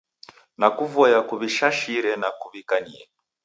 [0.59, 3.03] Dakuvoya kuw'ishashire na kuw'ikanie.